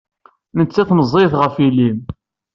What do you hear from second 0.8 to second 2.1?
meẓẓiyet ɣef yelli-m!